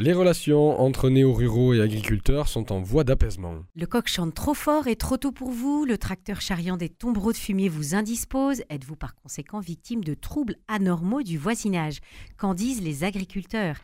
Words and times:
Les 0.00 0.12
relations 0.12 0.80
entre 0.80 1.08
néo-ruraux 1.08 1.72
et 1.72 1.80
agriculteurs 1.80 2.48
sont 2.48 2.72
en 2.72 2.80
voie 2.80 3.04
d'apaisement. 3.04 3.62
Le 3.76 3.86
coq 3.86 4.08
chante 4.08 4.34
trop 4.34 4.52
fort 4.52 4.88
et 4.88 4.96
trop 4.96 5.18
tôt 5.18 5.30
pour 5.30 5.52
vous, 5.52 5.84
le 5.84 5.96
tracteur 5.98 6.40
charriant 6.40 6.76
des 6.76 6.88
tombereaux 6.88 7.30
de 7.30 7.36
fumier 7.36 7.68
vous 7.68 7.94
indispose, 7.94 8.64
êtes-vous 8.70 8.96
par 8.96 9.14
conséquent 9.14 9.60
victime 9.60 10.02
de 10.02 10.14
troubles 10.14 10.56
anormaux 10.66 11.22
du 11.22 11.38
voisinage 11.38 12.00
Qu'en 12.36 12.54
disent 12.54 12.82
les 12.82 13.04
agriculteurs? 13.04 13.76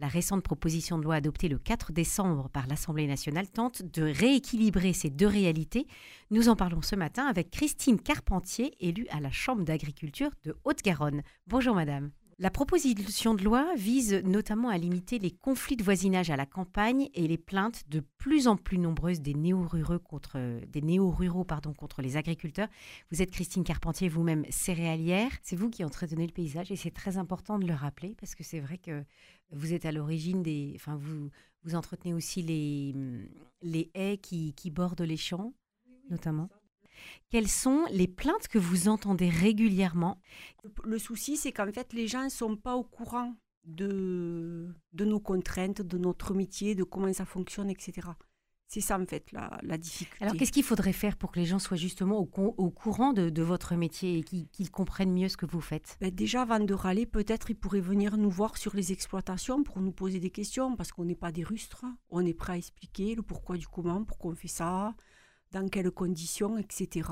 La 0.00 0.08
récente 0.08 0.42
proposition 0.42 0.98
de 0.98 1.04
loi 1.04 1.14
adoptée 1.14 1.48
le 1.48 1.56
4 1.56 1.92
décembre 1.92 2.50
par 2.50 2.66
l'Assemblée 2.66 3.06
nationale 3.06 3.48
tente 3.48 3.80
de 3.82 4.02
rééquilibrer 4.02 4.92
ces 4.92 5.08
deux 5.08 5.26
réalités. 5.26 5.86
Nous 6.30 6.50
en 6.50 6.56
parlons 6.56 6.82
ce 6.82 6.94
matin 6.94 7.24
avec 7.24 7.50
Christine 7.50 7.98
Carpentier, 7.98 8.74
élue 8.80 9.06
à 9.10 9.18
la 9.18 9.30
Chambre 9.30 9.64
d'agriculture 9.64 10.28
de 10.44 10.54
Haute-Garonne. 10.64 11.22
Bonjour 11.46 11.74
madame. 11.74 12.10
La 12.38 12.50
proposition 12.50 13.34
de 13.34 13.44
loi 13.44 13.72
vise 13.76 14.14
notamment 14.24 14.68
à 14.68 14.76
limiter 14.76 15.20
les 15.20 15.30
conflits 15.30 15.76
de 15.76 15.84
voisinage 15.84 16.30
à 16.30 16.36
la 16.36 16.46
campagne 16.46 17.08
et 17.14 17.28
les 17.28 17.38
plaintes 17.38 17.88
de 17.88 18.00
plus 18.18 18.48
en 18.48 18.56
plus 18.56 18.78
nombreuses 18.78 19.20
des 19.20 19.34
néo-ruraux 19.34 20.00
contre, 20.00 20.60
des 20.66 20.82
néo-ruraux, 20.82 21.44
pardon, 21.44 21.72
contre 21.72 22.02
les 22.02 22.16
agriculteurs. 22.16 22.68
Vous 23.12 23.22
êtes 23.22 23.30
Christine 23.30 23.62
Carpentier, 23.62 24.08
vous-même 24.08 24.44
céréalière. 24.50 25.30
C'est 25.42 25.54
vous 25.54 25.70
qui 25.70 25.84
entretenez 25.84 26.26
le 26.26 26.32
paysage 26.32 26.72
et 26.72 26.76
c'est 26.76 26.90
très 26.90 27.18
important 27.18 27.58
de 27.58 27.66
le 27.66 27.74
rappeler 27.74 28.16
parce 28.18 28.34
que 28.34 28.42
c'est 28.42 28.60
vrai 28.60 28.78
que 28.78 29.04
vous 29.52 29.72
êtes 29.72 29.84
à 29.84 29.92
l'origine 29.92 30.42
des... 30.42 30.72
Enfin, 30.74 30.96
vous, 30.96 31.30
vous 31.62 31.74
entretenez 31.76 32.14
aussi 32.14 32.42
les, 32.42 32.94
les 33.62 33.90
haies 33.94 34.18
qui, 34.18 34.54
qui 34.54 34.70
bordent 34.70 35.00
les 35.02 35.16
champs, 35.16 35.54
notamment. 36.10 36.48
Quelles 37.30 37.48
sont 37.48 37.84
les 37.90 38.08
plaintes 38.08 38.48
que 38.48 38.58
vous 38.58 38.88
entendez 38.88 39.28
régulièrement? 39.28 40.20
Le 40.84 40.98
souci, 40.98 41.36
c'est 41.36 41.52
qu'en 41.52 41.70
fait, 41.72 41.92
les 41.92 42.06
gens 42.06 42.24
ne 42.24 42.28
sont 42.28 42.56
pas 42.56 42.74
au 42.74 42.84
courant 42.84 43.34
de, 43.64 44.74
de 44.92 45.04
nos 45.04 45.20
contraintes, 45.20 45.82
de 45.82 45.98
notre 45.98 46.34
métier, 46.34 46.74
de 46.74 46.84
comment 46.84 47.12
ça 47.12 47.24
fonctionne, 47.24 47.70
etc. 47.70 48.08
C'est 48.66 48.80
ça, 48.80 48.98
en 48.98 49.06
fait, 49.06 49.30
la, 49.32 49.58
la 49.62 49.78
difficulté. 49.78 50.24
Alors, 50.24 50.36
qu'est-ce 50.36 50.50
qu'il 50.50 50.64
faudrait 50.64 50.92
faire 50.92 51.16
pour 51.16 51.30
que 51.30 51.38
les 51.38 51.46
gens 51.46 51.58
soient 51.58 51.76
justement 51.76 52.18
au, 52.18 52.28
au 52.56 52.70
courant 52.70 53.12
de, 53.12 53.28
de, 53.28 53.42
votre 53.42 53.74
métier 53.76 54.18
et 54.18 54.22
qu'ils 54.24 54.70
comprennent 54.70 55.12
mieux 55.12 55.28
ce 55.28 55.36
que 55.36 55.46
vous 55.46 55.60
faites? 55.60 55.96
Ben 56.00 56.10
Déjà, 56.10 56.42
avant 56.42 56.58
de 56.58 56.74
râler, 56.74 57.06
peut-être 57.06 57.50
ils 57.50 57.56
pourraient 57.56 57.80
venir 57.80 58.16
nous 58.16 58.30
voir 58.30 58.56
sur 58.56 58.74
les 58.74 58.90
exploitations 58.90 59.62
pour 59.62 59.80
nous 59.80 59.92
poser 59.92 60.18
des 60.18 60.30
questions, 60.30 60.76
parce 60.76 60.92
qu'on 60.92 61.04
n'est 61.04 61.14
pas 61.14 61.30
des 61.30 61.44
rustres. 61.44 61.84
On 62.10 62.24
est 62.24 62.34
prêt 62.34 62.54
à 62.54 62.56
expliquer 62.56 63.14
le 63.14 63.22
pourquoi 63.22 63.58
du 63.58 63.68
comment, 63.68 64.02
pourquoi 64.02 64.32
on 64.32 64.34
fait 64.34 64.48
ça, 64.48 64.94
dans 65.54 65.68
quelles 65.68 65.90
conditions, 65.92 66.58
etc. 66.58 67.08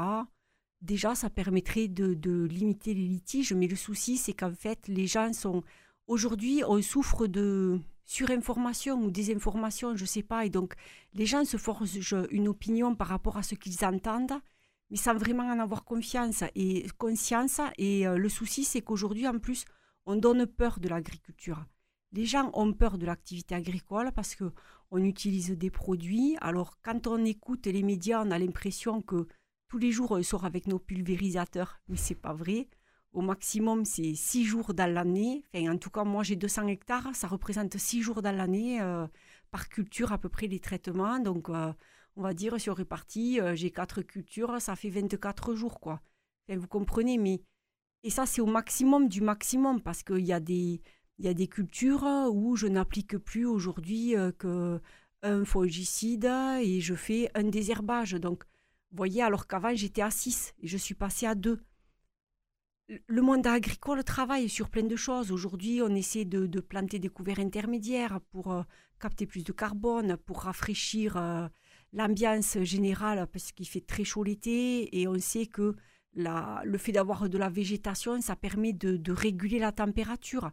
Déjà, 0.80 1.14
ça 1.14 1.30
permettrait 1.30 1.88
de, 1.88 2.44
limiter 2.44 2.92
les 2.92 3.06
litiges, 3.06 3.52
mais 3.52 3.68
le 3.68 3.76
souci, 3.76 4.18
c'est 4.18 4.32
qu'en 4.34 4.52
fait, 4.52 4.88
les 4.88 5.06
gens 5.06 5.32
sont... 5.32 5.62
Aujourd'hui, 6.08 6.62
on 6.66 6.82
souffre 6.82 7.28
de 7.28 7.78
surinformation 8.04 9.00
ou 9.00 9.10
désinformation, 9.12 9.96
je 9.96 10.02
ne 10.02 10.08
sais 10.08 10.24
pas, 10.24 10.44
et 10.44 10.50
donc 10.50 10.74
les 11.14 11.24
gens 11.24 11.44
se 11.44 11.56
forcent 11.56 12.12
une 12.30 12.48
opinion 12.48 12.96
par 12.96 13.06
rapport 13.06 13.36
à 13.36 13.44
ce 13.44 13.54
qu'ils 13.54 13.84
entendent, 13.84 14.40
mais 14.90 14.96
sans 14.96 15.14
vraiment 15.14 15.44
en 15.44 15.60
avoir 15.60 15.84
confiance 15.84 16.42
et 16.56 16.84
conscience. 16.98 17.60
Et 17.78 18.06
euh, 18.06 18.18
le 18.18 18.28
souci, 18.28 18.64
c'est 18.64 18.82
qu'aujourd'hui, 18.82 19.28
en 19.28 19.38
plus, 19.38 19.64
on 20.04 20.16
donne 20.16 20.46
peur 20.46 20.80
de 20.80 20.88
l'agriculture. 20.88 21.64
Les 22.10 22.26
gens 22.26 22.50
ont 22.54 22.72
peur 22.72 22.98
de 22.98 23.06
l'activité 23.06 23.54
agricole 23.54 24.10
parce 24.12 24.34
que 24.34 24.52
on 24.92 25.02
utilise 25.02 25.50
des 25.50 25.70
produits. 25.70 26.36
Alors, 26.40 26.78
quand 26.82 27.06
on 27.06 27.24
écoute 27.24 27.66
les 27.66 27.82
médias, 27.82 28.22
on 28.24 28.30
a 28.30 28.38
l'impression 28.38 29.00
que 29.00 29.26
tous 29.68 29.78
les 29.78 29.90
jours, 29.90 30.12
on 30.12 30.22
sort 30.22 30.44
avec 30.44 30.66
nos 30.66 30.78
pulvérisateurs, 30.78 31.80
mais 31.88 31.96
c'est 31.96 32.14
pas 32.14 32.34
vrai. 32.34 32.68
Au 33.14 33.22
maximum, 33.22 33.86
c'est 33.86 34.14
six 34.14 34.44
jours 34.44 34.74
dans 34.74 34.92
l'année. 34.92 35.44
En 35.54 35.78
tout 35.78 35.88
cas, 35.88 36.04
moi, 36.04 36.22
j'ai 36.22 36.36
200 36.36 36.66
hectares. 36.66 37.08
Ça 37.14 37.26
représente 37.26 37.78
six 37.78 38.02
jours 38.02 38.20
dans 38.20 38.36
l'année 38.36 38.82
euh, 38.82 39.06
par 39.50 39.70
culture, 39.70 40.12
à 40.12 40.18
peu 40.18 40.28
près, 40.28 40.46
les 40.46 40.60
traitements. 40.60 41.18
Donc, 41.18 41.48
euh, 41.48 41.72
on 42.16 42.22
va 42.22 42.34
dire, 42.34 42.60
sur 42.60 42.76
réparti, 42.76 43.40
euh, 43.40 43.54
j'ai 43.54 43.70
quatre 43.70 44.02
cultures, 44.02 44.60
ça 44.60 44.76
fait 44.76 44.90
24 44.90 45.54
jours, 45.54 45.80
quoi. 45.80 46.02
Vous 46.48 46.68
comprenez, 46.68 47.16
mais... 47.16 47.40
Et 48.02 48.10
ça, 48.10 48.26
c'est 48.26 48.42
au 48.42 48.46
maximum 48.46 49.08
du 49.08 49.22
maximum, 49.22 49.80
parce 49.80 50.02
qu'il 50.02 50.26
y 50.26 50.34
a 50.34 50.40
des 50.40 50.82
il 51.18 51.26
y 51.26 51.28
a 51.28 51.34
des 51.34 51.46
cultures 51.46 52.04
où 52.32 52.56
je 52.56 52.66
n'applique 52.66 53.16
plus 53.18 53.46
aujourd'hui 53.46 54.16
euh, 54.16 54.32
qu'un 54.32 55.44
fongicide 55.44 56.24
et 56.24 56.80
je 56.80 56.94
fais 56.94 57.30
un 57.34 57.44
désherbage. 57.44 58.12
Donc, 58.14 58.44
vous 58.90 58.96
voyez, 58.96 59.22
alors 59.22 59.46
qu'avant 59.46 59.74
j'étais 59.74 60.02
à 60.02 60.10
6 60.10 60.54
et 60.60 60.66
je 60.66 60.76
suis 60.76 60.94
passée 60.94 61.26
à 61.26 61.34
2. 61.34 61.62
Le 63.06 63.22
monde 63.22 63.46
agricole 63.46 64.04
travaille 64.04 64.48
sur 64.48 64.68
plein 64.68 64.82
de 64.82 64.96
choses. 64.96 65.30
Aujourd'hui, 65.32 65.80
on 65.80 65.94
essaie 65.94 66.24
de, 66.24 66.60
planter 66.60 66.98
des 66.98 67.08
couverts 67.08 67.38
intermédiaires 67.38 68.20
pour 68.32 68.52
euh, 68.52 68.62
capter 69.00 69.26
plus 69.26 69.44
de 69.44 69.52
carbone, 69.52 70.16
pour 70.16 70.42
rafraîchir 70.42 71.16
euh, 71.16 71.46
l'ambiance 71.92 72.58
générale 72.62 73.26
parce 73.32 73.52
qu'il 73.52 73.68
fait 73.68 73.86
très 73.86 74.04
chaud 74.04 74.24
l'été 74.24 75.00
et 75.00 75.06
on 75.08 75.18
sait 75.18 75.46
que 75.46 75.76
le 76.14 76.78
fait 76.78 76.92
d'avoir 76.92 77.28
de 77.28 77.38
la 77.38 77.48
végétation, 77.48 78.20
ça 78.20 78.36
permet 78.36 78.72
de 78.74 79.12
réguler 79.12 79.58
la 79.58 79.72
température. 79.72 80.50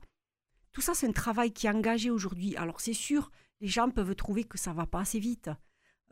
Tout 0.79 0.85
ça, 0.85 0.93
c'est 0.93 1.07
un 1.07 1.11
travail 1.11 1.51
qui 1.51 1.67
est 1.67 1.69
engagé 1.69 2.09
aujourd'hui. 2.09 2.55
Alors 2.55 2.79
c'est 2.79 2.93
sûr, 2.93 3.31
les 3.59 3.67
gens 3.67 3.89
peuvent 3.89 4.15
trouver 4.15 4.45
que 4.45 4.57
ça 4.57 4.71
va 4.71 4.85
pas 4.85 5.01
assez 5.01 5.19
vite. 5.19 5.49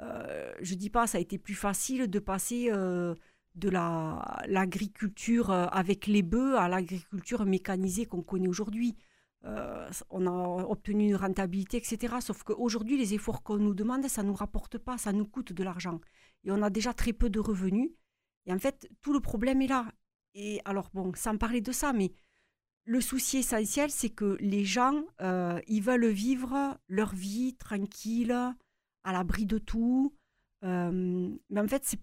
Euh, 0.01 0.53
je 0.59 0.75
dis 0.75 0.89
pas, 0.89 1.07
ça 1.07 1.19
a 1.19 1.21
été 1.21 1.37
plus 1.37 1.55
facile 1.55 2.09
de 2.09 2.19
passer 2.19 2.67
euh, 2.69 3.15
de 3.55 3.69
l'agriculture 3.69 5.51
euh, 5.51 5.67
avec 5.67 6.05
les 6.05 6.21
bœufs 6.21 6.57
à 6.57 6.67
l'agriculture 6.67 7.45
mécanisée 7.45 8.07
qu'on 8.07 8.21
connaît 8.21 8.49
aujourd'hui. 8.49 8.97
Euh, 9.45 9.89
on 10.09 10.27
a 10.27 10.65
obtenu 10.65 11.05
une 11.05 11.15
rentabilité, 11.15 11.77
etc. 11.77 12.15
Sauf 12.19 12.43
qu'aujourd'hui, 12.43 12.97
les 12.97 13.13
efforts 13.13 13.43
qu'on 13.43 13.59
nous 13.59 13.73
demande, 13.73 14.05
ça 14.09 14.21
ne 14.21 14.27
nous 14.27 14.35
rapporte 14.35 14.77
pas, 14.77 14.97
ça 14.97 15.13
nous 15.13 15.25
coûte 15.25 15.53
de 15.53 15.63
l'argent. 15.63 16.01
Et 16.43 16.51
on 16.51 16.61
a 16.61 16.69
déjà 16.69 16.93
très 16.93 17.13
peu 17.13 17.29
de 17.29 17.39
revenus. 17.39 17.91
Et 18.47 18.51
en 18.51 18.59
fait, 18.59 18.89
tout 18.99 19.13
le 19.13 19.21
problème 19.21 19.61
est 19.61 19.67
là. 19.67 19.93
Et 20.33 20.59
alors, 20.65 20.89
bon, 20.93 21.13
sans 21.15 21.37
parler 21.37 21.61
de 21.61 21.71
ça, 21.71 21.93
mais 21.93 22.11
le 22.87 23.01
souci 23.01 23.37
essentiel, 23.37 23.91
c'est 23.91 24.09
que 24.09 24.37
les 24.39 24.63
gens, 24.63 25.03
euh, 25.21 25.59
ils 25.67 25.83
veulent 25.83 26.07
vivre 26.07 26.79
leur 26.87 27.13
vie 27.13 27.53
tranquille, 27.55 28.31
à 29.03 29.11
l'abri 29.11 29.45
de 29.45 29.57
tout. 29.57 30.15
Euh, 30.63 31.29
mais 31.49 31.59
en 31.59 31.67
fait, 31.67 31.83
c'est 31.85 31.99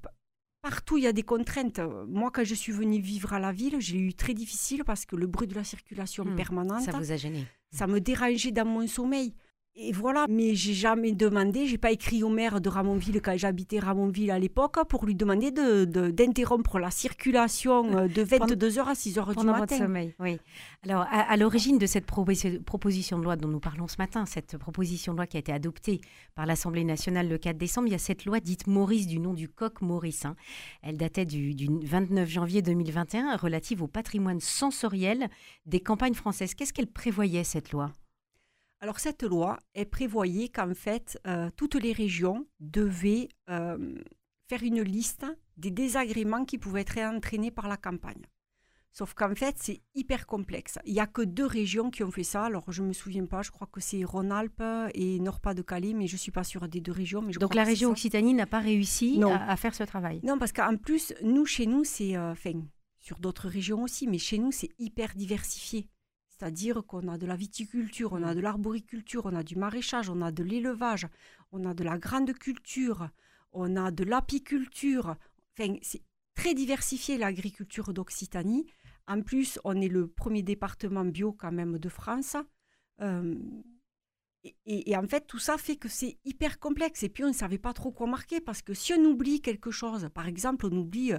partout, 0.60 0.98
il 0.98 1.04
y 1.04 1.06
a 1.06 1.12
des 1.12 1.22
contraintes. 1.22 1.80
Moi, 2.06 2.30
quand 2.30 2.44
je 2.44 2.54
suis 2.54 2.72
venue 2.72 3.00
vivre 3.00 3.32
à 3.32 3.38
la 3.38 3.50
ville, 3.50 3.76
j'ai 3.80 3.98
eu 3.98 4.12
très 4.12 4.34
difficile 4.34 4.84
parce 4.84 5.06
que 5.06 5.16
le 5.16 5.26
bruit 5.26 5.48
de 5.48 5.54
la 5.54 5.64
circulation 5.64 6.24
Hmm, 6.24 6.36
permanente, 6.36 6.82
Ça 6.82 6.92
vous 6.92 7.10
a 7.10 7.16
gêné 7.16 7.46
ça 7.72 7.88
me 7.88 8.00
dérangeait 8.00 8.52
dans 8.52 8.64
mon 8.64 8.86
sommeil. 8.86 9.34
Et 9.76 9.90
voilà, 9.90 10.26
mais 10.28 10.54
j'ai 10.54 10.72
jamais 10.72 11.10
demandé, 11.10 11.66
j'ai 11.66 11.78
pas 11.78 11.90
écrit 11.90 12.22
au 12.22 12.28
maire 12.28 12.60
de 12.60 12.68
Ramonville 12.68 13.20
quand 13.20 13.36
j'habitais 13.36 13.80
Ramonville 13.80 14.30
à 14.30 14.38
l'époque 14.38 14.78
pour 14.88 15.04
lui 15.04 15.16
demander 15.16 15.50
d'interrompre 15.50 16.76
de, 16.76 16.82
la 16.82 16.92
circulation 16.92 17.84
euh, 17.98 18.06
de 18.06 18.22
22h 18.24 18.84
à 18.84 18.92
6h 18.92 19.28
du 19.30 19.34
pendant 19.34 19.50
votre 19.52 19.60
matin. 19.62 19.78
sommeil. 19.78 20.14
Oui. 20.20 20.38
Alors, 20.84 21.02
à, 21.02 21.22
à 21.22 21.36
l'origine 21.36 21.78
de 21.78 21.86
cette 21.86 22.06
proposi- 22.06 22.62
proposition 22.62 23.18
de 23.18 23.24
loi 23.24 23.34
dont 23.34 23.48
nous 23.48 23.58
parlons 23.58 23.88
ce 23.88 23.96
matin, 23.98 24.26
cette 24.26 24.56
proposition 24.58 25.12
de 25.12 25.16
loi 25.18 25.26
qui 25.26 25.38
a 25.38 25.40
été 25.40 25.50
adoptée 25.52 26.00
par 26.36 26.46
l'Assemblée 26.46 26.84
nationale 26.84 27.28
le 27.28 27.36
4 27.38 27.58
décembre, 27.58 27.88
il 27.88 27.92
y 27.92 27.96
a 27.96 27.98
cette 27.98 28.26
loi 28.26 28.38
dite 28.38 28.68
Maurice 28.68 29.08
du 29.08 29.18
nom 29.18 29.34
du 29.34 29.48
coq 29.48 29.80
Maurice. 29.80 30.24
hein. 30.24 30.36
Elle 30.82 30.96
datait 30.98 31.24
du, 31.26 31.52
du 31.56 31.66
29 31.82 32.28
janvier 32.28 32.62
2021, 32.62 33.36
relative 33.38 33.82
au 33.82 33.88
patrimoine 33.88 34.38
sensoriel 34.38 35.28
des 35.66 35.80
campagnes 35.80 36.14
françaises. 36.14 36.54
Qu'est-ce 36.54 36.72
qu'elle 36.72 36.86
prévoyait 36.86 37.42
cette 37.42 37.72
loi? 37.72 37.90
Alors 38.80 39.00
cette 39.00 39.22
loi, 39.22 39.58
elle 39.74 39.88
prévoyait 39.88 40.48
qu'en 40.48 40.74
fait, 40.74 41.18
euh, 41.26 41.50
toutes 41.56 41.76
les 41.76 41.92
régions 41.92 42.46
devaient 42.60 43.28
euh, 43.48 43.94
faire 44.48 44.62
une 44.62 44.82
liste 44.82 45.24
des 45.56 45.70
désagréments 45.70 46.44
qui 46.44 46.58
pouvaient 46.58 46.82
être 46.82 46.98
entraînés 46.98 47.50
par 47.50 47.68
la 47.68 47.76
campagne. 47.76 48.22
Sauf 48.92 49.14
qu'en 49.14 49.34
fait, 49.34 49.56
c'est 49.58 49.80
hyper 49.96 50.24
complexe. 50.26 50.78
Il 50.84 50.92
n'y 50.92 51.00
a 51.00 51.06
que 51.08 51.22
deux 51.22 51.46
régions 51.46 51.90
qui 51.90 52.04
ont 52.04 52.12
fait 52.12 52.22
ça. 52.22 52.44
Alors, 52.44 52.70
je 52.70 52.80
ne 52.82 52.88
me 52.88 52.92
souviens 52.92 53.26
pas, 53.26 53.42
je 53.42 53.50
crois 53.50 53.66
que 53.66 53.80
c'est 53.80 54.04
Rhône-Alpes 54.04 54.62
et 54.94 55.18
Nord-Pas-de-Calais, 55.18 55.94
mais 55.94 56.06
je 56.06 56.14
ne 56.14 56.18
suis 56.18 56.30
pas 56.30 56.44
sûre 56.44 56.68
des 56.68 56.80
deux 56.80 56.92
régions. 56.92 57.20
Mais 57.20 57.32
je 57.32 57.40
Donc 57.40 57.50
crois 57.50 57.62
la 57.62 57.66
région. 57.68 57.90
Occitanie 57.90 58.34
n'a 58.34 58.46
pas 58.46 58.60
réussi 58.60 59.18
à, 59.32 59.50
à 59.50 59.56
faire 59.56 59.74
ce 59.74 59.82
travail. 59.82 60.20
Non, 60.22 60.38
parce 60.38 60.52
qu'en 60.52 60.76
plus, 60.76 61.12
nous, 61.24 61.44
chez 61.44 61.66
nous, 61.66 61.82
c'est. 61.84 62.16
euh, 62.16 62.30
Enfin, 62.32 62.62
sur 63.00 63.18
d'autres 63.18 63.48
régions 63.48 63.82
aussi, 63.82 64.06
mais 64.06 64.18
chez 64.18 64.38
nous, 64.38 64.52
c'est 64.52 64.70
hyper 64.78 65.14
diversifié. 65.16 65.88
C'est-à-dire 66.36 66.84
qu'on 66.86 67.06
a 67.08 67.16
de 67.18 67.26
la 67.26 67.36
viticulture, 67.36 68.12
on 68.12 68.22
a 68.22 68.34
de 68.34 68.40
l'arboriculture, 68.40 69.26
on 69.26 69.34
a 69.34 69.42
du 69.44 69.56
maraîchage, 69.56 70.10
on 70.10 70.20
a 70.20 70.32
de 70.32 70.42
l'élevage, 70.42 71.06
on 71.52 71.64
a 71.64 71.74
de 71.74 71.84
la 71.84 71.96
grande 71.98 72.32
culture, 72.34 73.08
on 73.52 73.76
a 73.76 73.90
de 73.90 74.04
l'apiculture. 74.04 75.16
Enfin, 75.58 75.76
c'est 75.82 76.02
très 76.34 76.54
diversifié 76.54 77.18
l'agriculture 77.18 77.92
d'Occitanie. 77.94 78.66
En 79.06 79.22
plus, 79.22 79.60
on 79.64 79.80
est 79.80 79.88
le 79.88 80.08
premier 80.08 80.42
département 80.42 81.04
bio 81.04 81.32
quand 81.32 81.52
même 81.52 81.78
de 81.78 81.88
France. 81.88 82.36
Euh, 83.00 83.34
et, 84.42 84.56
et- 84.66 84.90
et 84.90 84.96
en 84.96 85.06
fait, 85.06 85.26
tout 85.26 85.38
ça 85.38 85.56
fait 85.58 85.76
que 85.76 85.88
c'est 85.88 86.18
hyper 86.24 86.58
complexe. 86.58 87.02
Et 87.02 87.08
puis, 87.08 87.24
on 87.24 87.28
ne 87.28 87.32
savait 87.32 87.58
pas 87.58 87.72
trop 87.72 87.92
quoi 87.92 88.06
marquer 88.06 88.40
parce 88.40 88.62
que 88.62 88.74
si 88.74 88.92
on 88.92 89.04
oublie 89.04 89.40
quelque 89.40 89.70
chose, 89.70 90.08
par 90.14 90.26
exemple, 90.26 90.66
on 90.66 90.76
oublie, 90.76 91.12
euh, 91.14 91.18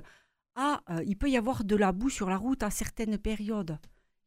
ah, 0.56 0.84
euh, 0.90 1.04
il 1.06 1.18
peut 1.18 1.30
y 1.30 1.38
avoir 1.38 1.64
de 1.66 1.76
la 1.76 1.92
boue 1.92 2.10
sur 2.10 2.30
la 2.30 2.38
route 2.38 2.64
à 2.64 2.70
certaines 2.72 3.18
périodes. 3.18 3.80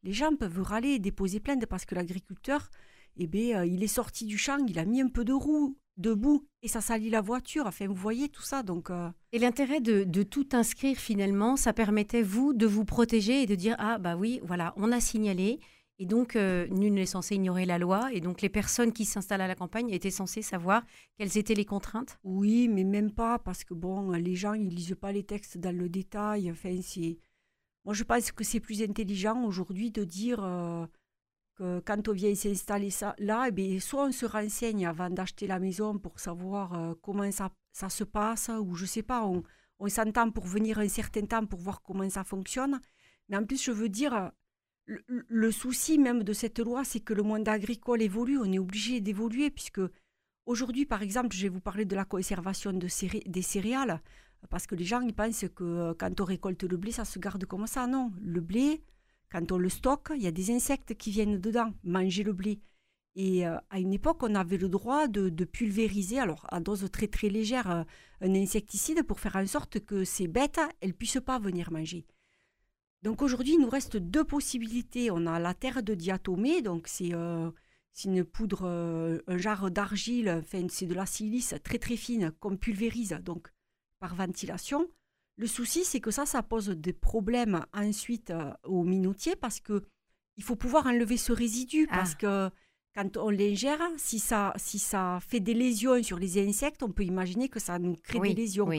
Les 0.03 0.13
gens 0.13 0.35
peuvent 0.35 0.61
râler 0.61 0.89
et 0.89 0.99
déposer 0.99 1.39
plainte 1.39 1.65
parce 1.65 1.85
que 1.85 1.95
l'agriculteur, 1.95 2.69
eh 3.17 3.27
bien, 3.27 3.63
il 3.65 3.83
est 3.83 3.87
sorti 3.87 4.25
du 4.25 4.37
champ, 4.37 4.65
il 4.67 4.79
a 4.79 4.85
mis 4.85 5.01
un 5.01 5.09
peu 5.09 5.25
de 5.25 5.33
roue 5.33 5.77
debout 5.97 6.47
et 6.63 6.67
ça 6.67 6.81
salit 6.81 7.09
la 7.09 7.21
voiture. 7.21 7.65
Enfin, 7.67 7.87
vous 7.87 7.95
voyez 7.95 8.29
tout 8.29 8.41
ça. 8.41 8.63
Donc, 8.63 8.89
Et 9.31 9.39
l'intérêt 9.39 9.81
de, 9.81 10.03
de, 10.03 10.23
tout 10.23 10.47
inscrire 10.53 10.97
finalement, 10.97 11.55
ça 11.57 11.73
permettait 11.73 12.21
vous 12.21 12.53
de 12.53 12.65
vous 12.65 12.85
protéger 12.85 13.43
et 13.43 13.45
de 13.45 13.55
dire 13.55 13.75
ah 13.79 13.97
bah 13.97 14.15
oui, 14.15 14.39
voilà, 14.43 14.73
on 14.77 14.91
a 14.91 14.99
signalé. 14.99 15.59
Et 16.01 16.05
donc, 16.05 16.35
nul 16.35 16.93
n'est 16.93 17.05
censé 17.05 17.35
ignorer 17.35 17.65
la 17.65 17.77
loi. 17.77 18.09
Et 18.13 18.21
donc, 18.21 18.41
les 18.41 18.47
personnes 18.47 18.93
qui 18.93 19.03
s'installent 19.03 19.41
à 19.41 19.47
la 19.47 19.55
campagne 19.55 19.89
étaient 19.89 20.09
censées 20.09 20.41
savoir 20.41 20.83
quelles 21.17 21.37
étaient 21.37 21.55
les 21.55 21.65
contraintes 21.65 22.17
Oui, 22.23 22.69
mais 22.69 22.85
même 22.85 23.11
pas, 23.11 23.37
parce 23.37 23.65
que 23.65 23.73
bon, 23.73 24.11
les 24.11 24.35
gens, 24.35 24.53
ils 24.53 24.69
lisent 24.69 24.95
pas 24.99 25.11
les 25.11 25.23
textes 25.23 25.57
dans 25.57 25.75
le 25.75 25.89
détail. 25.89 26.49
Enfin, 26.49 26.79
c'est... 26.81 27.17
Moi, 27.89 27.95
je 27.95 28.03
pense 28.03 28.31
que 28.31 28.43
c'est 28.43 28.59
plus 28.59 28.83
intelligent 28.83 29.43
aujourd'hui 29.45 29.89
de 29.89 30.03
dire 30.03 30.37
que 31.55 31.79
quand 31.79 32.07
on 32.07 32.13
vient 32.13 32.35
s'installer 32.35 32.89
là, 33.17 33.49
eh 33.57 33.79
soit 33.79 34.05
on 34.05 34.11
se 34.11 34.27
renseigne 34.27 34.85
avant 34.85 35.09
d'acheter 35.09 35.47
la 35.47 35.57
maison 35.57 35.97
pour 35.97 36.19
savoir 36.19 36.95
comment 37.01 37.31
ça, 37.31 37.49
ça, 37.71 37.89
se 37.89 38.03
passe, 38.03 38.51
ou 38.61 38.75
je 38.75 38.85
sais 38.85 39.01
pas, 39.01 39.25
on, 39.25 39.41
on 39.79 39.89
s'entend 39.89 40.29
pour 40.29 40.45
venir 40.45 40.77
un 40.77 40.87
certain 40.87 41.25
temps 41.25 41.43
pour 41.47 41.61
voir 41.61 41.81
comment 41.81 42.07
ça 42.11 42.23
fonctionne. 42.23 42.79
Mais 43.27 43.37
en 43.37 43.43
plus, 43.43 43.63
je 43.63 43.71
veux 43.71 43.89
dire, 43.89 44.33
le, 44.85 45.51
souci 45.51 45.97
même 45.97 46.21
de 46.21 46.33
cette 46.33 46.59
loi, 46.59 46.83
c'est 46.83 46.99
que 46.99 47.15
le 47.15 47.23
monde 47.23 47.49
agricole 47.49 48.03
évolue, 48.03 48.37
on 48.37 48.53
est 48.53 48.59
obligé 48.59 49.01
d'évoluer, 49.01 49.49
puisque 49.49 49.81
aujourd'hui, 50.45 50.85
par 50.85 51.01
exemple, 51.01 51.35
je 51.35 51.41
vais 51.41 51.49
vous 51.49 51.59
parler 51.59 51.85
de 51.85 51.95
la 51.95 52.05
conservation 52.05 52.71
de 52.71 52.87
des 53.27 53.41
céréales, 53.41 53.99
parce 54.49 54.67
que 54.67 54.75
les 54.75 54.85
gens 54.85 55.01
ils 55.01 55.13
pensent 55.13 55.45
que 55.53 55.63
euh, 55.63 55.93
quand 55.97 56.21
on 56.21 56.25
récolte 56.25 56.63
le 56.63 56.77
blé, 56.77 56.91
ça 56.91 57.05
se 57.05 57.19
garde 57.19 57.45
comme 57.45 57.67
ça. 57.67 57.87
Non, 57.87 58.11
le 58.21 58.41
blé, 58.41 58.81
quand 59.31 59.51
on 59.51 59.57
le 59.57 59.69
stocke, 59.69 60.11
il 60.15 60.21
y 60.23 60.27
a 60.27 60.31
des 60.31 60.51
insectes 60.51 60.95
qui 60.95 61.11
viennent 61.11 61.39
dedans 61.39 61.73
manger 61.83 62.23
le 62.23 62.33
blé. 62.33 62.61
Et 63.15 63.45
euh, 63.45 63.57
à 63.69 63.79
une 63.79 63.93
époque, 63.93 64.23
on 64.23 64.35
avait 64.35 64.57
le 64.57 64.69
droit 64.69 65.07
de, 65.07 65.29
pulvériser, 65.43 66.19
alors 66.19 66.45
à 66.49 66.59
dose 66.59 66.89
très 66.91 67.07
très 67.07 67.29
légère, 67.29 67.69
euh, 67.69 67.83
un 68.21 68.35
insecticide 68.35 69.03
pour 69.03 69.19
faire 69.19 69.35
en 69.35 69.45
sorte 69.45 69.79
que 69.81 70.05
ces 70.05 70.27
bêtes, 70.27 70.59
elles 70.81 70.93
puissent 70.93 71.21
pas 71.25 71.39
venir 71.39 71.71
manger. 71.71 72.05
Donc 73.01 73.21
aujourd'hui, 73.21 73.53
il 73.53 73.61
nous 73.61 73.69
reste 73.69 73.97
deux 73.97 74.23
possibilités. 74.23 75.09
On 75.11 75.25
a 75.25 75.39
la 75.39 75.53
terre 75.53 75.83
de 75.83 75.95
diatomée, 75.95 76.61
donc 76.61 76.87
c'est 76.87 77.13
une 78.05 78.23
poudre, 78.23 78.65
un 79.27 79.37
jarre 79.37 79.71
d'argile, 79.71 80.29
enfin 80.29 80.67
c'est 80.69 80.85
de 80.85 80.93
la 80.93 81.05
silice 81.05 81.55
très 81.63 81.79
très 81.79 81.95
fine 81.95 82.31
qu'on 82.39 82.57
pulvérise 82.57 83.17
donc 83.23 83.49
par 83.99 84.15
ventilation. 84.15 84.87
Le 85.37 85.47
souci, 85.47 85.85
c'est 85.85 85.99
que 85.99 86.11
ça, 86.11 86.25
ça 86.25 86.43
pose 86.43 86.69
des 86.69 86.93
problèmes 86.93 87.65
ensuite 87.73 88.31
euh, 88.31 88.51
aux 88.63 88.83
minotiers 88.83 89.35
parce 89.35 89.59
que 89.59 89.83
il 90.37 90.43
faut 90.43 90.55
pouvoir 90.55 90.87
enlever 90.87 91.17
ce 91.17 91.33
résidu 91.33 91.87
ah. 91.89 91.97
parce 91.97 92.15
que 92.15 92.49
quand 92.95 93.17
on 93.17 93.29
l'ingère, 93.29 93.81
si 93.97 94.19
ça, 94.19 94.53
si 94.57 94.79
ça 94.79 95.19
fait 95.21 95.39
des 95.39 95.53
lésions 95.53 96.01
sur 96.01 96.17
les 96.17 96.41
insectes, 96.45 96.83
on 96.83 96.91
peut 96.91 97.03
imaginer 97.03 97.49
que 97.49 97.59
ça 97.59 97.77
nous 97.79 97.95
crée 97.95 98.19
des 98.19 98.33
lésions. 98.33 98.69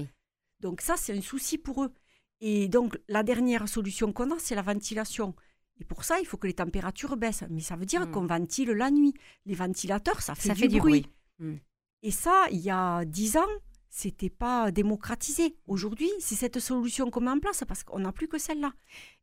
Donc 0.61 0.81
ça, 0.81 0.97
c'est 0.97 1.17
un 1.17 1.21
souci 1.21 1.59
pour 1.59 1.85
eux. 1.85 1.93
Et 2.41 2.69
donc, 2.69 2.99
la 3.09 3.23
dernière 3.23 3.69
solution 3.69 4.13
qu'on 4.13 4.31
a, 4.31 4.39
c'est 4.39 4.55
la 4.55 4.63
ventilation. 4.63 5.35
Et 5.81 5.85
pour 5.85 6.05
ça, 6.05 6.21
il 6.21 6.27
faut 6.27 6.37
que 6.37 6.47
les 6.47 6.55
températures 6.55 7.17
baissent. 7.17 7.45
Mais 7.51 7.61
ça 7.61 7.77
veut 7.77 7.87
dire 7.87 8.07
hmm. 8.07 8.11
qu'on 8.11 8.27
ventile 8.27 8.71
la 8.71 8.91
nuit. 8.91 9.15
Les 9.47 9.55
ventilateurs, 9.55 10.21
ça 10.21 10.35
fait, 10.35 10.69
du, 10.69 10.79
bruit. 10.79 11.07
Hmm. 11.39 11.57
Et 12.03 12.11
ça, 12.11 12.47
il 12.51 12.61
y 12.61 12.71
a 12.71 13.05
dix 13.05 13.37
ans, 13.37 13.49
c'était 13.91 14.31
pas 14.31 14.71
démocratisé. 14.71 15.57
Aujourd'hui, 15.67 16.09
c'est 16.21 16.37
cette 16.37 16.61
solution 16.61 17.11
qu'on 17.11 17.23
met 17.23 17.31
en 17.31 17.41
place 17.41 17.65
parce 17.67 17.83
qu'on 17.83 17.99
n'a 17.99 18.13
plus 18.13 18.29
que 18.29 18.39
celle-là. 18.39 18.73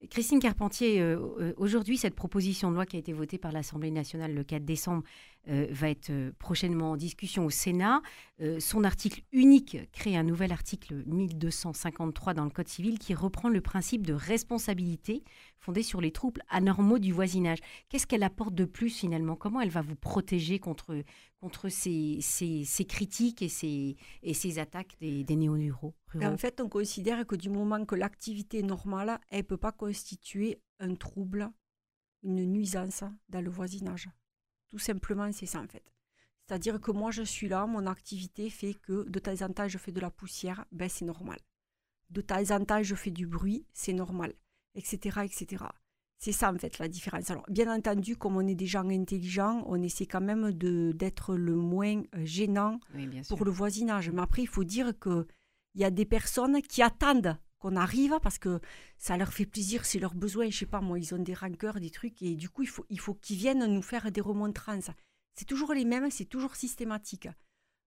Christine 0.09 0.39
Carpentier, 0.39 1.01
euh, 1.01 1.17
euh, 1.39 1.53
aujourd'hui, 1.55 1.97
cette 1.97 2.15
proposition 2.15 2.69
de 2.69 2.75
loi 2.75 2.85
qui 2.85 2.97
a 2.97 2.99
été 2.99 3.13
votée 3.13 3.37
par 3.37 3.53
l'Assemblée 3.53 3.91
nationale 3.91 4.33
le 4.33 4.43
4 4.43 4.65
décembre 4.65 5.03
euh, 5.49 5.67
va 5.71 5.89
être 5.89 6.31
prochainement 6.39 6.91
en 6.91 6.97
discussion 6.97 7.45
au 7.45 7.49
Sénat. 7.49 8.01
son 8.59 8.83
article 8.83 9.21
unique 9.31 9.77
crée 9.91 10.15
un 10.15 10.23
nouvel 10.23 10.51
article 10.51 11.03
1253 11.05 12.33
dans 12.33 12.43
le 12.43 12.49
Code 12.49 12.67
civil 12.67 12.99
qui 12.99 13.13
reprend 13.13 13.49
le 13.49 13.61
principe 13.61 14.05
de 14.05 14.13
responsabilité 14.13 15.23
fondé 15.59 15.83
sur 15.83 16.01
les 16.01 16.11
troubles 16.11 16.41
anormaux 16.49 16.99
du 16.99 17.11
voisinage. 17.11 17.59
Qu'est-ce 17.89 18.07
qu'elle 18.07 18.23
apporte 18.23 18.53
de 18.53 18.65
plus 18.65 18.89
finalement? 18.89 19.35
Comment 19.35 19.61
elle 19.61 19.69
va 19.69 19.81
vous 19.81 19.95
protéger 19.95 20.59
contre, 20.59 21.03
contre 21.39 21.69
ces, 21.69 22.19
ces, 22.21 22.85
critiques 22.85 23.41
et 23.41 23.49
ces, 23.49 23.95
et 24.23 24.33
ces 24.33 24.59
attaques 24.59 24.95
des, 24.99 25.23
des 25.23 25.35
En 26.23 26.37
fait, 26.37 26.61
on 26.61 26.69
considère 26.69 27.25
que 27.25 27.35
du 27.35 27.49
moment 27.49 27.85
que 27.85 27.95
l'activité 27.95 28.59
est 28.59 28.63
normale, 28.63 29.19
elle 29.29 29.39
ne 29.39 29.43
peut 29.43 29.57
pas 29.57 29.71
constituer 29.71 30.61
un 30.79 30.95
trouble, 30.95 31.49
une 32.23 32.45
nuisance 32.45 33.03
dans 33.29 33.41
le 33.41 33.49
voisinage. 33.49 34.09
Tout 34.69 34.79
simplement, 34.79 35.31
c'est 35.31 35.45
ça 35.45 35.59
en 35.61 35.67
fait. 35.67 35.83
C'est-à-dire 36.47 36.79
que 36.79 36.91
moi, 36.91 37.11
je 37.11 37.23
suis 37.23 37.49
là, 37.49 37.65
mon 37.65 37.87
activité 37.87 38.49
fait 38.49 38.73
que 38.73 39.07
de 39.09 39.19
temps 39.19 39.41
en 39.41 39.49
temps, 39.49 39.67
je 39.67 39.77
fais 39.77 39.91
de 39.91 39.99
la 39.99 40.09
poussière, 40.09 40.65
ben 40.71 40.87
c'est 40.87 41.05
normal. 41.05 41.39
De 42.09 42.21
temps 42.21 42.51
en 42.51 42.63
temps, 42.63 42.81
je 42.81 42.95
fais 42.95 43.11
du 43.11 43.27
bruit, 43.27 43.65
c'est 43.73 43.93
normal, 43.93 44.33
etc., 44.75 45.21
etc. 45.25 45.65
C'est 46.19 46.31
ça 46.31 46.51
en 46.51 46.57
fait 46.57 46.79
la 46.79 46.87
différence. 46.87 47.29
Alors 47.29 47.45
bien 47.49 47.71
entendu, 47.71 48.15
comme 48.15 48.37
on 48.37 48.47
est 48.47 48.55
des 48.55 48.65
gens 48.65 48.89
intelligents, 48.89 49.63
on 49.67 49.81
essaie 49.83 50.07
quand 50.07 50.21
même 50.21 50.51
d'être 50.51 51.35
le 51.35 51.55
moins 51.55 52.01
euh, 52.15 52.25
gênant 52.25 52.79
pour 53.27 53.45
le 53.45 53.51
voisinage. 53.51 54.09
Mais 54.09 54.21
après, 54.21 54.41
il 54.41 54.47
faut 54.47 54.63
dire 54.63 54.97
qu'il 54.99 55.25
y 55.75 55.83
a 55.83 55.91
des 55.91 56.05
personnes 56.05 56.61
qui 56.61 56.81
attendent 56.81 57.37
qu'on 57.59 57.75
arrive 57.75 58.19
parce 58.21 58.37
que 58.37 58.59
ça 58.97 59.17
leur 59.17 59.33
fait 59.33 59.45
plaisir, 59.45 59.85
c'est 59.85 59.99
leur 59.99 60.13
besoin. 60.13 60.49
Je 60.49 60.57
sais 60.57 60.65
pas, 60.65 60.81
moi, 60.81 60.99
ils 60.99 61.13
ont 61.13 61.19
des 61.19 61.33
rancœurs, 61.33 61.79
des 61.79 61.89
trucs, 61.89 62.21
et 62.21 62.35
du 62.35 62.49
coup, 62.49 62.63
il 62.63 62.69
faut, 62.69 62.85
il 62.89 62.99
faut 62.99 63.15
qu'ils 63.15 63.37
viennent 63.37 63.65
nous 63.65 63.81
faire 63.81 64.11
des 64.11 64.21
remontrances. 64.21 64.91
C'est 65.33 65.45
toujours 65.45 65.73
les 65.73 65.85
mêmes, 65.85 66.09
c'est 66.11 66.25
toujours 66.25 66.55
systématique. 66.55 67.29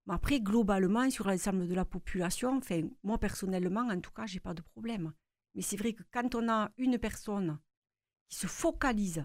Mais 0.06 0.14
après, 0.14 0.40
globalement, 0.40 1.08
sur 1.10 1.26
l'ensemble 1.26 1.68
de 1.68 1.74
la 1.74 1.84
population, 1.84 2.56
enfin, 2.56 2.82
moi 3.02 3.18
personnellement, 3.18 3.88
en 3.88 4.00
tout 4.00 4.12
cas, 4.12 4.26
j'ai 4.26 4.40
pas 4.40 4.54
de 4.54 4.62
problème. 4.62 5.12
Mais 5.54 5.62
c'est 5.62 5.76
vrai 5.76 5.92
que 5.92 6.02
quand 6.10 6.34
on 6.34 6.48
a 6.48 6.70
une 6.78 6.98
personne 6.98 7.58
qui 8.28 8.38
se 8.38 8.46
focalise. 8.46 9.24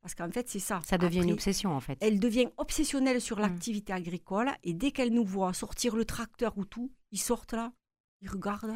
Parce 0.00 0.14
qu'en 0.14 0.30
fait, 0.30 0.48
c'est 0.48 0.60
ça. 0.60 0.80
Ça 0.84 0.96
devient 0.96 1.22
une 1.22 1.32
obsession, 1.32 1.72
en 1.72 1.80
fait. 1.80 1.98
Elle 2.00 2.20
devient 2.20 2.48
obsessionnelle 2.56 3.20
sur 3.20 3.38
mmh. 3.38 3.42
l'activité 3.42 3.92
agricole. 3.92 4.50
Et 4.62 4.72
dès 4.72 4.90
qu'elle 4.90 5.12
nous 5.12 5.24
voit 5.24 5.52
sortir 5.52 5.96
le 5.96 6.04
tracteur 6.04 6.56
ou 6.56 6.64
tout, 6.64 6.92
ils 7.10 7.20
sortent 7.20 7.52
là, 7.52 7.72
ils 8.20 8.28
regardent, 8.28 8.74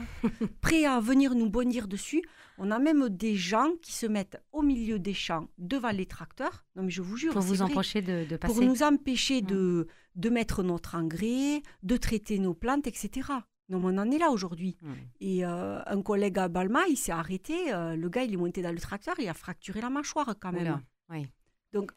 prêts 0.61 0.85
à 0.85 1.01
venir 1.01 1.35
nous 1.35 1.51
bondir 1.51 1.89
dessus. 1.89 2.23
On 2.59 2.71
a 2.71 2.79
même 2.79 3.09
des 3.09 3.35
gens 3.35 3.71
qui 3.83 3.93
se 3.93 4.07
mettent 4.07 4.41
au 4.53 4.63
milieu 4.63 4.99
des 4.99 5.15
champs, 5.15 5.49
devant 5.59 5.91
les 5.91 6.07
tracteurs. 6.07 6.65
Non, 6.77 6.83
mais 6.85 6.91
je 6.91 7.03
vous 7.03 7.17
jure. 7.17 7.33
Pour 7.33 7.43
vous 7.43 7.63
empêcher 7.63 8.03
de, 8.03 8.25
de, 8.25 8.37
passer. 8.37 8.55
Pour 8.55 8.63
nous 8.63 8.83
empêcher 8.83 9.43
mmh. 9.43 9.47
de, 9.47 9.89
de 10.15 10.31
mettre 10.31 10.63
notre 10.63 10.95
engrais, 10.95 11.63
de 11.83 11.97
traiter 11.97 12.39
nos 12.39 12.55
plantes, 12.55 12.87
etc. 12.87 13.29
Non, 13.69 13.81
on 13.85 13.99
en 13.99 14.11
est 14.11 14.19
là 14.19 14.31
aujourd'hui. 14.31 14.77
Mmh. 14.81 14.93
Et 15.21 15.45
euh, 15.45 15.81
un 15.87 16.03
collègue 16.03 16.39
à 16.39 16.49
Balma, 16.49 16.87
il 16.89 16.97
s'est 16.97 17.13
arrêté. 17.13 17.73
Euh, 17.73 17.97
le 17.97 18.09
gars, 18.09 18.25
il 18.25 18.35
est 18.35 18.37
monté 18.37 18.63
dans 18.63 18.73
le 18.73 18.81
tracteur, 18.81 19.15
il 19.19 19.29
a 19.29 19.35
fracturé 19.35 19.81
la 19.81 19.91
mâchoire 19.91 20.35
quand 20.41 20.53
même. 20.53 20.81
Oui. 21.11 21.27
Donc, 21.73 21.93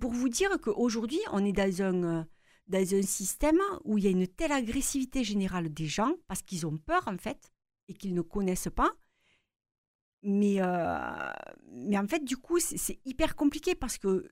pour 0.00 0.12
vous 0.12 0.28
dire 0.28 0.50
qu'aujourd'hui, 0.60 1.20
on 1.32 1.44
est 1.44 1.52
dans 1.52 1.82
un, 1.82 2.04
euh, 2.04 2.24
dans 2.66 2.94
un 2.94 3.02
système 3.02 3.60
où 3.84 3.98
il 3.98 4.04
y 4.04 4.06
a 4.06 4.10
une 4.10 4.26
telle 4.26 4.52
agressivité 4.52 5.24
générale 5.24 5.72
des 5.72 5.86
gens, 5.86 6.14
parce 6.26 6.42
qu'ils 6.42 6.66
ont 6.66 6.78
peur 6.78 7.02
en 7.06 7.18
fait, 7.18 7.52
et 7.88 7.94
qu'ils 7.94 8.14
ne 8.14 8.22
connaissent 8.22 8.70
pas. 8.74 8.92
Mais, 10.22 10.58
mais 11.70 11.98
en 11.98 12.06
fait, 12.06 12.24
du 12.24 12.36
coup, 12.36 12.58
c'est 12.58 12.98
hyper 13.04 13.36
compliqué 13.36 13.74
parce 13.74 13.98
que 13.98 14.28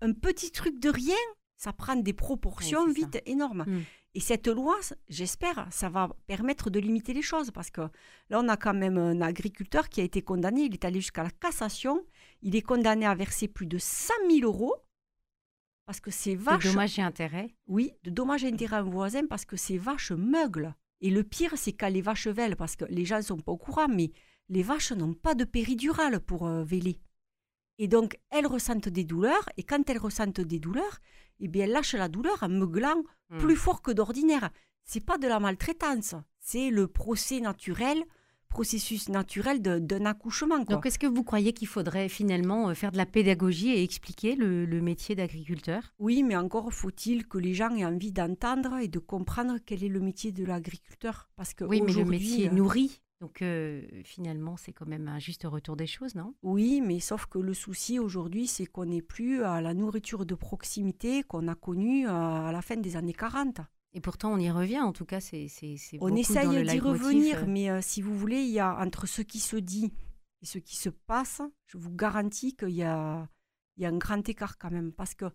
un 0.00 0.12
petit 0.12 0.52
truc 0.52 0.78
de 0.78 0.88
rien, 0.88 1.16
ça 1.56 1.72
prend 1.72 1.96
des 1.96 2.12
proportions 2.12 2.86
vite 2.88 3.20
énormes. 3.26 3.64
Mmh. 3.66 3.82
Et 4.14 4.20
cette 4.20 4.48
loi, 4.48 4.78
j'espère, 5.08 5.66
ça 5.70 5.88
va 5.88 6.10
permettre 6.26 6.70
de 6.70 6.78
limiter 6.78 7.14
les 7.14 7.22
choses 7.22 7.50
parce 7.50 7.70
que 7.70 7.80
là, 8.28 8.40
on 8.40 8.48
a 8.48 8.56
quand 8.56 8.74
même 8.74 8.98
un 8.98 9.20
agriculteur 9.20 9.88
qui 9.88 10.00
a 10.00 10.04
été 10.04 10.22
condamné, 10.22 10.62
il 10.62 10.74
est 10.74 10.84
allé 10.84 11.00
jusqu'à 11.00 11.22
la 11.22 11.30
cassation, 11.30 12.04
il 12.42 12.54
est 12.54 12.62
condamné 12.62 13.06
à 13.06 13.14
verser 13.14 13.48
plus 13.48 13.66
de 13.66 13.78
100 13.78 14.12
000 14.28 14.40
euros 14.42 14.74
parce 15.84 16.00
que 16.00 16.10
ces 16.10 16.34
vaches... 16.34 16.64
De 16.64 16.70
dommages 16.70 16.98
et 16.98 17.02
intérêts 17.02 17.54
Oui, 17.66 17.92
de 18.04 18.10
dommages 18.10 18.44
et 18.44 18.48
intérêts 18.48 18.76
à 18.76 18.80
un 18.80 18.82
voisin 18.82 19.26
parce 19.26 19.44
que 19.44 19.56
ces 19.56 19.78
vaches 19.78 20.12
meuglent. 20.12 20.74
Et 21.00 21.10
le 21.10 21.24
pire, 21.24 21.54
c'est 21.56 21.72
quand 21.72 21.88
les 21.88 22.00
vaches 22.00 22.28
vèlent, 22.28 22.56
parce 22.56 22.76
que 22.76 22.84
les 22.84 23.04
gens 23.04 23.16
ne 23.16 23.22
sont 23.22 23.40
pas 23.40 23.52
au 23.52 23.56
courant, 23.56 23.88
mais 23.88 24.12
les 24.48 24.62
vaches 24.62 24.92
n'ont 24.92 25.14
pas 25.14 25.34
de 25.34 25.44
péridurale 25.44 26.20
pour 26.20 26.46
euh, 26.46 26.62
véler. 26.62 27.00
Et 27.78 27.88
donc, 27.88 28.18
elles 28.30 28.46
ressentent 28.46 28.88
des 28.88 29.04
douleurs, 29.04 29.48
et 29.56 29.64
quand 29.64 29.90
elles 29.90 29.98
ressentent 29.98 30.40
des 30.40 30.60
douleurs, 30.60 31.00
eh 31.40 31.48
bien, 31.48 31.64
elle 31.64 31.72
lâche 31.72 31.94
la 31.94 32.08
douleur 32.08 32.40
en 32.42 32.48
meuglant 32.48 33.02
hmm. 33.30 33.38
plus 33.38 33.56
fort 33.56 33.82
que 33.82 33.90
d'ordinaire. 33.90 34.50
C'est 34.84 35.04
pas 35.04 35.18
de 35.18 35.26
la 35.26 35.40
maltraitance, 35.40 36.14
c'est 36.38 36.70
le 36.70 36.86
procès 36.86 37.40
naturel, 37.40 38.04
processus 38.52 39.08
naturel 39.08 39.62
d'un 39.62 40.04
accouchement. 40.04 40.58
Donc, 40.58 40.84
est-ce 40.84 40.98
que 40.98 41.06
vous 41.06 41.24
croyez 41.24 41.54
qu'il 41.54 41.68
faudrait 41.68 42.10
finalement 42.10 42.68
euh, 42.68 42.74
faire 42.74 42.92
de 42.92 42.98
la 42.98 43.06
pédagogie 43.06 43.70
et 43.70 43.82
expliquer 43.82 44.36
le, 44.36 44.80
métier 44.82 45.14
d'agriculteur? 45.14 45.94
Oui, 45.98 46.22
mais 46.22 46.36
encore 46.36 46.70
faut-il 46.72 47.26
que 47.26 47.38
les 47.38 47.54
gens 47.54 47.74
aient 47.74 47.86
envie 47.86 48.12
d'entendre 48.12 48.76
et 48.76 48.88
de 48.88 48.98
comprendre 48.98 49.56
quel 49.64 49.82
est 49.82 49.88
le 49.88 50.00
métier 50.00 50.32
de 50.32 50.44
l'agriculteur. 50.44 51.30
Parce 51.36 51.54
que 51.54 51.64
oui, 51.64 51.80
mais 51.80 51.94
le 51.94 52.04
métier 52.04 52.48
euh, 52.48 52.52
nourrit 52.52 53.00
Donc 53.22 53.40
euh, 53.40 53.80
finalement, 54.04 54.56
c'est 54.58 54.72
quand 54.72 54.86
même 54.86 55.08
un 55.08 55.18
juste 55.18 55.44
retour 55.44 55.76
des 55.76 55.86
choses, 55.86 56.14
non? 56.14 56.34
Oui, 56.42 56.82
mais 56.82 57.00
sauf 57.00 57.24
que 57.26 57.38
le 57.38 57.54
souci 57.54 57.98
aujourd'hui, 57.98 58.46
c'est 58.46 58.66
qu'on 58.66 58.84
n'est 58.84 59.02
plus 59.02 59.42
à 59.44 59.62
la 59.62 59.72
nourriture 59.72 60.26
de 60.26 60.34
proximité 60.34 61.22
qu'on 61.22 61.48
a 61.48 61.54
connue 61.54 62.06
à 62.06 62.50
la 62.52 62.60
fin 62.60 62.76
des 62.76 62.96
années 62.96 63.14
40. 63.14 63.60
Et 63.94 64.00
pourtant, 64.00 64.32
on 64.32 64.38
y 64.38 64.50
revient, 64.50 64.80
en 64.80 64.92
tout 64.92 65.04
cas, 65.04 65.20
c'est 65.20 65.48
On 66.00 66.14
essaye 66.14 66.64
d'y 66.64 66.78
revenir, 66.80 67.46
mais 67.46 67.70
euh, 67.70 67.80
si 67.82 68.00
vous 68.00 68.16
voulez, 68.16 68.42
il 68.42 68.50
y 68.50 68.60
a 68.60 68.78
entre 68.78 69.06
ce 69.06 69.20
qui 69.20 69.38
se 69.38 69.56
dit 69.56 69.92
et 70.40 70.46
ce 70.46 70.58
qui 70.58 70.76
se 70.76 70.88
passe, 70.88 71.42
je 71.66 71.76
vous 71.76 71.94
garantis 71.94 72.56
qu'il 72.56 72.70
y 72.70 72.82
a, 72.82 73.28
il 73.76 73.82
y 73.82 73.86
a 73.86 73.90
un 73.90 73.98
grand 73.98 74.26
écart 74.28 74.56
quand 74.58 74.70
même, 74.70 74.92
parce 74.92 75.14
que 75.14 75.26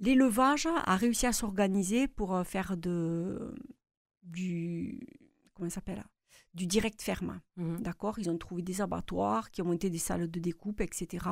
l'élevage 0.00 0.66
a 0.66 0.96
réussi 0.96 1.26
à 1.26 1.32
s'organiser 1.32 2.08
pour 2.08 2.34
euh, 2.34 2.44
faire 2.44 2.76
de, 2.76 3.54
du... 4.22 5.06
Comment 5.54 5.68
ça 5.68 5.76
s'appelle 5.76 6.04
du 6.56 6.66
direct 6.66 7.02
ferme. 7.02 7.40
Mhm. 7.56 7.82
D'accord? 7.82 8.18
Ils 8.18 8.30
ont 8.30 8.38
trouvé 8.38 8.62
des 8.62 8.80
abattoirs 8.80 9.50
qui 9.50 9.60
ont 9.60 9.66
monté 9.66 9.90
des 9.90 9.98
salles 9.98 10.28
de 10.28 10.40
découpe, 10.40 10.80
etc. 10.80 11.26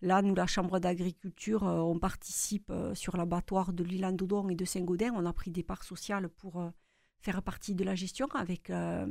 Là, 0.00 0.22
nous, 0.22 0.34
la 0.34 0.46
Chambre 0.46 0.78
d'agriculture, 0.80 1.64
euh, 1.64 1.78
on 1.80 1.98
participe 1.98 2.70
euh, 2.70 2.94
sur 2.94 3.16
l'abattoir 3.16 3.72
de 3.72 3.84
l'île 3.84 4.06
Andodon 4.06 4.48
et 4.48 4.54
de 4.54 4.64
Saint-Gaudin. 4.64 5.12
On 5.14 5.26
a 5.26 5.32
pris 5.32 5.50
des 5.50 5.62
parts 5.62 5.84
sociales 5.84 6.30
pour 6.30 6.60
euh, 6.60 6.70
faire 7.20 7.42
partie 7.42 7.74
de 7.74 7.84
la 7.84 7.94
gestion 7.94 8.26
avec 8.34 8.68
la 8.68 9.06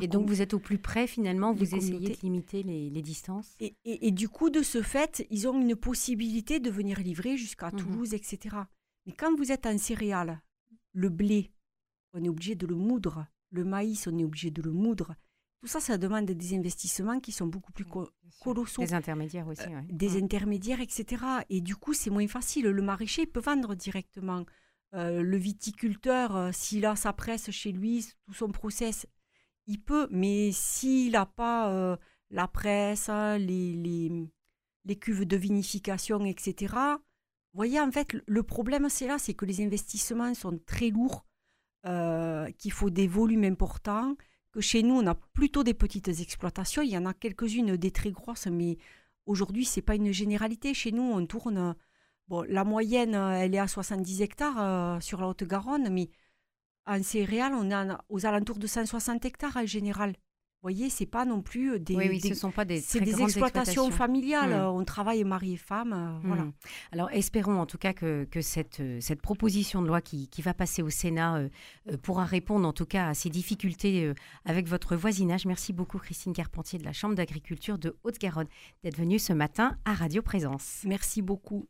Et 0.00 0.08
donc, 0.08 0.28
vous 0.28 0.42
êtes 0.42 0.54
au 0.54 0.60
plus 0.60 0.78
près, 0.78 1.06
finalement, 1.06 1.52
vous 1.52 1.74
essayez 1.74 2.10
de 2.10 2.20
limiter 2.22 2.62
les, 2.62 3.02
distances? 3.02 3.54
Et, 3.60 3.74
et, 3.84 4.10
du 4.12 4.28
coup, 4.28 4.50
de 4.50 4.62
ce 4.62 4.82
fait, 4.82 5.26
ils 5.30 5.48
ont 5.48 5.60
une 5.60 5.74
possibilité 5.74 6.60
de 6.60 6.70
venir 6.70 7.00
livrer 7.00 7.36
jusqu'à 7.36 7.70
mhm. 7.70 7.76
Toulouse, 7.76 8.14
etc. 8.14 8.56
Mais 9.06 9.12
quand 9.12 9.34
vous 9.36 9.50
êtes 9.50 9.66
en 9.66 9.78
céréales, 9.78 10.40
le 10.92 11.08
blé, 11.08 11.50
on 12.12 12.22
est 12.22 12.28
obligé 12.28 12.54
de 12.54 12.66
le 12.66 12.76
moudre 12.76 13.26
le 13.50 13.64
maïs, 13.64 14.06
on 14.06 14.18
est 14.18 14.24
obligé 14.24 14.50
de 14.50 14.62
le 14.62 14.72
moudre. 14.72 15.14
Tout 15.60 15.66
ça, 15.66 15.80
ça 15.80 15.98
demande 15.98 16.24
des 16.24 16.56
investissements 16.56 17.20
qui 17.20 17.32
sont 17.32 17.46
beaucoup 17.46 17.72
plus 17.72 17.84
colossaux. 18.40 18.82
Des 18.82 18.94
intermédiaires 18.94 19.46
aussi, 19.46 19.62
euh, 19.62 19.80
Des 19.90 20.20
intermédiaires, 20.20 20.80
etc. 20.80 21.22
Et 21.50 21.60
du 21.60 21.76
coup, 21.76 21.92
c'est 21.92 22.08
moins 22.08 22.26
facile. 22.28 22.66
Le 22.66 22.82
maraîcher 22.82 23.26
peut 23.26 23.40
vendre 23.40 23.74
directement. 23.74 24.46
Euh, 24.94 25.22
le 25.22 25.36
viticulteur, 25.36 26.34
euh, 26.34 26.50
s'il 26.52 26.86
a 26.86 26.96
sa 26.96 27.12
presse 27.12 27.50
chez 27.50 27.72
lui, 27.72 28.06
tout 28.24 28.32
son 28.32 28.48
process, 28.48 29.06
il 29.66 29.82
peut. 29.82 30.08
Mais 30.10 30.50
s'il 30.52 31.12
n'a 31.12 31.26
pas 31.26 31.98
la 32.30 32.48
presse, 32.48 33.08
les, 33.08 33.74
les, 33.74 34.30
les, 34.86 34.96
cuves 34.96 35.26
de 35.26 35.36
vinification, 35.36 36.24
etc., 36.24 36.74
vous 37.52 37.58
voyez, 37.58 37.80
en 37.80 37.90
fait, 37.90 38.16
le 38.26 38.42
problème, 38.44 38.88
c'est 38.88 39.08
là, 39.08 39.18
c'est 39.18 39.34
que 39.34 39.44
les 39.44 39.60
investissements 39.60 40.32
sont 40.34 40.58
très 40.64 40.90
lourds 40.90 41.26
euh, 41.86 42.50
qu'il 42.58 42.72
faut 42.72 42.90
des 42.90 43.06
volumes 43.06 43.44
importants, 43.44 44.14
que 44.52 44.60
chez 44.60 44.82
nous, 44.82 44.94
on 44.94 45.06
a 45.06 45.14
plutôt 45.14 45.62
des 45.64 45.74
petites 45.74 46.08
exploitations. 46.08 46.82
Il 46.82 46.90
y 46.90 46.98
en 46.98 47.06
a 47.06 47.14
quelques-unes 47.14 47.76
des 47.76 47.90
très 47.90 48.10
grosses, 48.10 48.46
mais 48.46 48.78
aujourd'hui, 49.26 49.64
ce 49.64 49.78
n'est 49.78 49.84
pas 49.84 49.94
une 49.94 50.12
généralité. 50.12 50.74
Chez 50.74 50.92
nous, 50.92 51.02
on 51.02 51.24
tourne. 51.26 51.74
Bon, 52.28 52.42
la 52.48 52.64
moyenne, 52.64 53.14
elle 53.14 53.54
est 53.54 53.58
à 53.58 53.66
70 53.66 54.22
hectares 54.22 54.60
euh, 54.60 55.00
sur 55.00 55.20
la 55.20 55.28
Haute-Garonne, 55.28 55.88
mais 55.90 56.10
en 56.86 57.02
céréales, 57.02 57.54
on 57.54 57.70
est 57.70 57.96
aux 58.08 58.26
alentours 58.26 58.58
de 58.58 58.66
160 58.66 59.24
hectares 59.24 59.56
en 59.56 59.66
général 59.66 60.14
voyez, 60.62 60.90
c'est 60.90 61.06
pas 61.06 61.24
non 61.24 61.40
plus 61.40 61.80
des. 61.80 61.96
Oui, 61.96 62.08
oui 62.08 62.20
ce 62.20 62.34
sont 62.34 62.50
pas 62.50 62.64
des. 62.64 62.80
C'est 62.80 63.00
des 63.00 63.20
exploitations, 63.22 63.90
familiales. 63.90 64.50
Mmh. 64.50 64.76
On 64.76 64.84
travaille 64.84 65.24
mari 65.24 65.54
et 65.54 65.56
femme. 65.56 65.92
Euh, 65.92 66.18
voilà. 66.26 66.44
Mmh. 66.44 66.52
Alors, 66.92 67.10
espérons 67.12 67.58
en 67.58 67.66
tout 67.66 67.78
cas 67.78 67.92
que, 67.92 68.24
que 68.30 68.40
cette, 68.40 68.80
euh, 68.80 68.98
cette 69.00 69.22
proposition 69.22 69.82
de 69.82 69.86
loi 69.86 70.00
qui, 70.00 70.28
qui 70.28 70.42
va 70.42 70.54
passer 70.54 70.82
au 70.82 70.90
Sénat 70.90 71.36
euh, 71.36 71.48
pourra 72.02 72.24
répondre 72.24 72.66
en 72.68 72.72
tout 72.72 72.86
cas 72.86 73.08
à 73.08 73.14
ces 73.14 73.30
difficultés 73.30 74.12
avec 74.44 74.68
votre 74.68 74.96
voisinage. 74.96 75.46
Merci 75.46 75.72
beaucoup, 75.72 75.98
Christine 75.98 76.32
Carpentier 76.32 76.78
de 76.78 76.84
la 76.84 76.92
Chambre 76.92 77.14
d'agriculture 77.14 77.78
de 77.78 77.96
Haute-Garonne, 78.04 78.48
d'être 78.84 78.96
venue 78.96 79.18
ce 79.18 79.32
matin 79.32 79.76
à 79.84 79.94
Radio 79.94 80.22
Présence. 80.22 80.82
Merci 80.84 81.22
beaucoup. 81.22 81.66